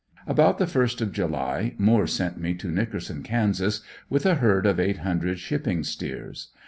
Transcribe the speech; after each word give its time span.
About 0.25 0.57
the 0.57 0.65
first 0.65 0.99
of 0.99 1.11
July, 1.13 1.75
Moore 1.77 2.07
sent 2.07 2.39
me 2.39 2.55
to 2.55 2.71
Nickerson, 2.71 3.21
Kansas, 3.21 3.81
with 4.09 4.25
a 4.25 4.33
herd 4.33 4.65
of 4.65 4.79
eight 4.79 4.97
hundred 5.05 5.37
shipping 5.37 5.83
steers. 5.83 6.47